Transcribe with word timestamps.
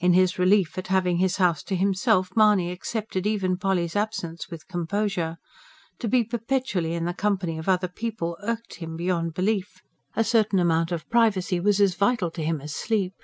In 0.00 0.12
his 0.12 0.40
relief 0.40 0.76
at 0.76 0.88
having 0.88 1.18
his 1.18 1.36
house 1.36 1.62
to 1.62 1.76
himself, 1.76 2.34
Mahony 2.34 2.72
accepted 2.72 3.28
even 3.28 3.56
Polly's 3.56 3.94
absence 3.94 4.50
with 4.50 4.66
composure. 4.66 5.36
To 6.00 6.08
be 6.08 6.24
perpetually 6.24 6.94
in 6.94 7.04
the 7.04 7.14
company 7.14 7.58
of 7.58 7.68
other 7.68 7.86
people 7.86 8.36
irked 8.42 8.78
him 8.78 8.96
beyond 8.96 9.34
belief. 9.34 9.80
A 10.16 10.24
certain 10.24 10.58
amount 10.58 10.90
of 10.90 11.08
privacy 11.08 11.60
was 11.60 11.80
as 11.80 11.94
vital 11.94 12.32
to 12.32 12.42
him 12.42 12.60
as 12.60 12.74
sleep. 12.74 13.14